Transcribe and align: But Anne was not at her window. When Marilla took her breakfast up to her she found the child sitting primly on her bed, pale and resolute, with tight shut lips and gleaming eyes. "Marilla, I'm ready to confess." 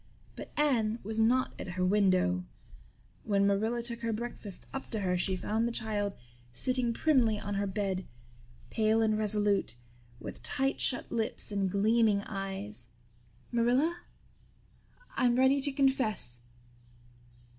But 0.35 0.51
Anne 0.57 0.97
was 1.03 1.19
not 1.19 1.53
at 1.59 1.73
her 1.77 1.85
window. 1.85 2.43
When 3.23 3.45
Marilla 3.45 3.83
took 3.83 3.99
her 3.99 4.11
breakfast 4.11 4.65
up 4.73 4.89
to 4.89 5.01
her 5.01 5.15
she 5.15 5.35
found 5.35 5.67
the 5.67 5.71
child 5.71 6.13
sitting 6.51 6.91
primly 6.91 7.39
on 7.39 7.53
her 7.53 7.67
bed, 7.67 8.07
pale 8.71 9.03
and 9.03 9.15
resolute, 9.15 9.75
with 10.19 10.41
tight 10.41 10.81
shut 10.81 11.11
lips 11.11 11.51
and 11.51 11.69
gleaming 11.69 12.21
eyes. 12.23 12.87
"Marilla, 13.51 14.01
I'm 15.15 15.35
ready 15.35 15.61
to 15.61 15.71
confess." 15.71 16.41